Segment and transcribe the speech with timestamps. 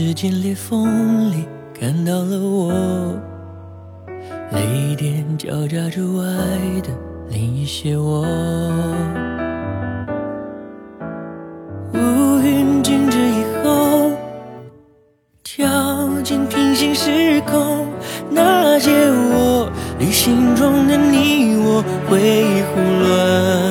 [0.00, 1.44] 时间裂缝里
[1.74, 2.70] 看到了我，
[4.52, 6.22] 泪点交加之外
[6.84, 6.90] 的
[7.30, 8.20] 另一些我。
[11.94, 14.12] 乌云静止以后，
[15.42, 15.68] 跳
[16.22, 17.88] 进平行时空，
[18.30, 19.68] 那些我
[19.98, 23.67] 旅行中的你我，回忆胡乱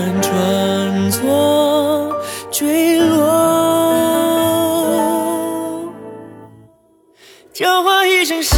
[7.54, 8.56] 交换一生是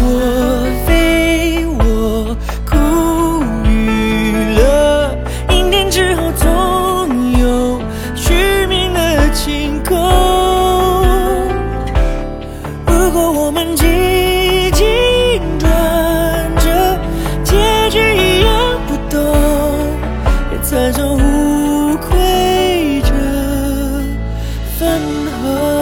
[0.00, 2.76] 我非我，苦
[3.68, 5.14] 与乐，
[5.50, 7.80] 阴天之后总有
[8.16, 9.94] 虚名的晴空。
[12.86, 13.84] 如果我们几
[14.72, 15.70] 经转
[16.56, 16.98] 折，
[17.44, 19.20] 结局一样不同，
[20.50, 23.12] 也才算无愧这
[24.78, 24.98] 分
[25.42, 25.77] 合。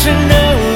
[0.00, 0.67] 同人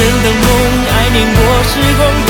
[0.00, 0.46] 风冷的梦，
[0.88, 2.29] 爱念过时光，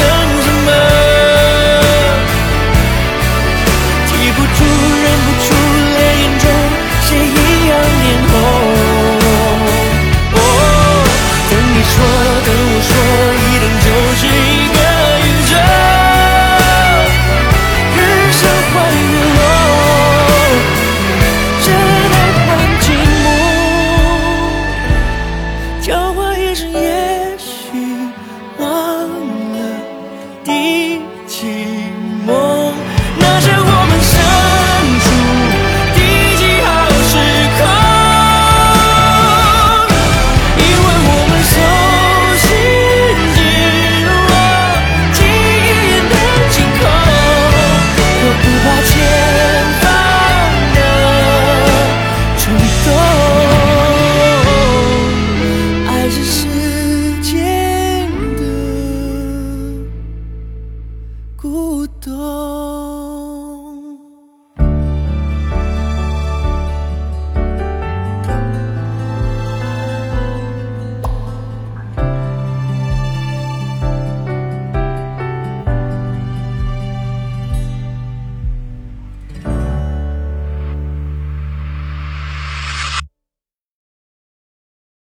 [61.80, 62.89] 不懂